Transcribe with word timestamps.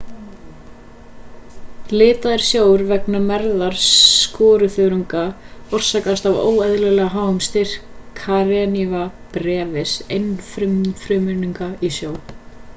litaður 2.01 2.43
sjór 2.47 2.83
vegna 2.91 3.19
mergðar 3.25 3.75
skoruþörunga 3.89 5.21
orsakast 5.79 6.29
af 6.31 6.39
óeðlilega 6.47 7.05
háum 7.17 7.37
styrk 7.49 7.77
karenia 8.21 9.05
brevis 9.37 9.95
einfrumunga 10.19 11.71
í 11.91 11.95
sjó 12.01 12.17